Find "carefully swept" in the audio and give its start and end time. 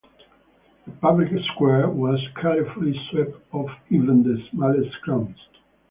2.41-3.35